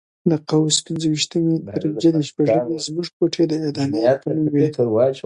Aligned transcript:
له 0.29 0.37
قوس 0.49 0.75
پنځه 0.87 1.07
ویشتمې 1.09 1.55
تر 1.75 1.83
جدي 2.03 2.21
شپږمې 2.29 2.75
زموږ 2.87 3.07
کوټې 3.17 3.43
د 3.47 3.53
اعدامیانو 3.65 4.21
په 4.23 4.29
نوم 4.35 4.47
وې. 4.53 4.67